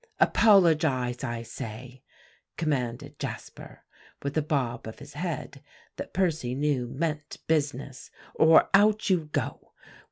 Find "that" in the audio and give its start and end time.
5.97-6.11